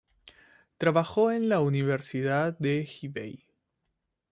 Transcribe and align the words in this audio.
Trabajó 0.79 1.29
en 1.31 1.47
la 1.47 1.59
Universidad 1.59 2.57
de 2.57 2.81
Hebei. 2.89 3.45